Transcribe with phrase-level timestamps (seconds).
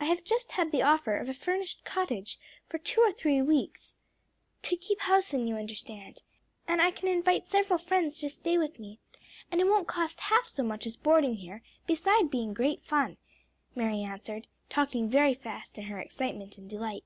[0.00, 3.94] "I have just had the offer of a furnished cottage for two or three weeks
[4.62, 6.24] to keep house in, you understand
[6.66, 8.98] and I can invite several friends to stay with me,
[9.52, 13.18] and it won't cost half so much as boarding here, beside being great fun,"
[13.76, 17.04] Mary answered, talking very fast in her excitement and delight.